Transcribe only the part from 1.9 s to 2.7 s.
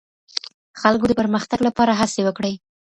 هڅې وکړې.